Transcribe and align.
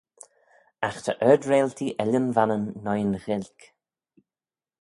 Agh 0.87 0.99
ta 1.05 1.13
ard-reiltee 1.29 1.95
Ellan 2.03 2.27
Vannin 2.35 2.65
noi'n 2.85 3.13
Ghaelg. 3.23 3.59